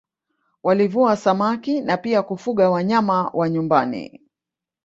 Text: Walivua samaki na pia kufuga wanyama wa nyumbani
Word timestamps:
Walivua 0.63 1.17
samaki 1.17 1.81
na 1.81 1.97
pia 1.97 2.21
kufuga 2.23 2.69
wanyama 2.69 3.27
wa 3.33 3.49
nyumbani 3.49 4.19